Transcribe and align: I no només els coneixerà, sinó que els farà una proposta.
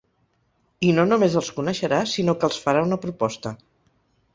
I 0.87 0.93
no 1.01 1.05
només 1.11 1.37
els 1.43 1.51
coneixerà, 1.59 2.03
sinó 2.17 2.39
que 2.41 2.51
els 2.51 2.61
farà 2.67 2.87
una 2.91 3.03
proposta. 3.09 3.59